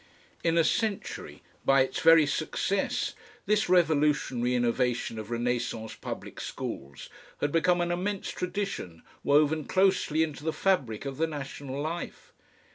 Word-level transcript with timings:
In 0.43 0.57
a 0.57 0.63
century, 0.63 1.43
by 1.63 1.81
its 1.81 1.99
very 1.99 2.25
success, 2.25 3.13
this 3.45 3.69
revolutionary 3.69 4.55
innovation 4.55 5.19
of 5.19 5.29
Renascence 5.29 5.93
public 5.93 6.41
schools 6.41 7.07
had 7.39 7.51
become 7.51 7.81
an 7.81 7.91
immense 7.91 8.29
tradition 8.31 9.03
woven 9.23 9.65
closely 9.65 10.23
into 10.23 10.43
the 10.43 10.53
fabric 10.53 11.05
of 11.05 11.17
the 11.17 11.27
national 11.27 11.79
life. 11.79 12.33